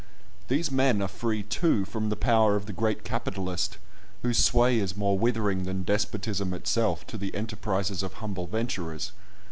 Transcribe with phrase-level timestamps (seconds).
[0.47, 3.77] These men are free, too, from the power of the great capitalist,
[4.23, 9.11] whose sway is more withering than despotism itself to the enterprises of humble venturers.